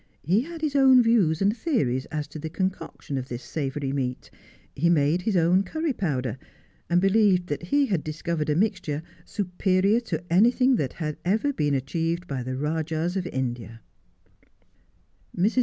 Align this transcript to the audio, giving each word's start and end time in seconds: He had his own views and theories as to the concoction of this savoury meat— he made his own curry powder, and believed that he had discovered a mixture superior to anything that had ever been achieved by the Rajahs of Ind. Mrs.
He 0.23 0.41
had 0.41 0.61
his 0.61 0.75
own 0.75 1.03
views 1.03 1.43
and 1.43 1.55
theories 1.55 2.05
as 2.05 2.25
to 2.29 2.39
the 2.39 2.49
concoction 2.49 3.19
of 3.19 3.27
this 3.27 3.43
savoury 3.43 3.93
meat— 3.93 4.31
he 4.75 4.89
made 4.89 5.21
his 5.21 5.37
own 5.37 5.61
curry 5.61 5.93
powder, 5.93 6.39
and 6.89 6.99
believed 6.99 7.49
that 7.49 7.61
he 7.67 7.85
had 7.85 8.03
discovered 8.03 8.49
a 8.49 8.55
mixture 8.55 9.03
superior 9.25 9.99
to 9.99 10.23
anything 10.33 10.77
that 10.77 10.93
had 10.93 11.17
ever 11.23 11.53
been 11.53 11.75
achieved 11.75 12.25
by 12.25 12.41
the 12.41 12.55
Rajahs 12.57 13.15
of 13.15 13.27
Ind. 13.27 13.77
Mrs. 15.37 15.59